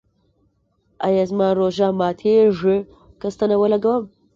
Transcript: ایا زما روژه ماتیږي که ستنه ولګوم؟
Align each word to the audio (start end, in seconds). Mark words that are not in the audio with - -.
ایا 1.05 1.23
زما 1.29 1.47
روژه 1.59 1.87
ماتیږي 1.99 2.77
که 3.19 3.27
ستنه 3.33 3.55
ولګوم؟ 3.59 4.03